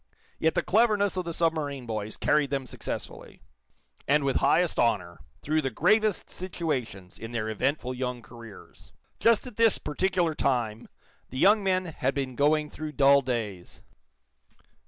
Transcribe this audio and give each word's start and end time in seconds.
Yet 0.39 0.55
the 0.55 0.63
cleverness 0.63 1.15
of 1.15 1.25
the 1.25 1.31
submarine 1.31 1.85
boys 1.85 2.17
carried 2.17 2.49
them 2.49 2.65
successfully, 2.65 3.39
and 4.07 4.23
with 4.23 4.37
highest 4.37 4.79
honor, 4.79 5.19
through 5.43 5.61
the 5.61 5.69
gravest 5.69 6.27
situations 6.27 7.19
in 7.19 7.33
their 7.33 7.47
eventful, 7.49 7.93
young 7.93 8.23
careers. 8.23 8.93
Just 9.19 9.45
at 9.45 9.57
this 9.57 9.77
particular 9.77 10.33
time 10.33 10.87
the 11.29 11.37
young 11.37 11.63
men 11.63 11.85
had 11.85 12.15
been 12.15 12.35
going 12.35 12.67
through 12.67 12.93
dull 12.93 13.21
days. 13.21 13.83